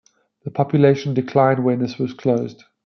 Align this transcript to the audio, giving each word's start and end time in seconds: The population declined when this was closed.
The 0.45 0.49
population 0.49 1.13
declined 1.13 1.63
when 1.63 1.79
this 1.79 1.99
was 1.99 2.11
closed. 2.11 2.63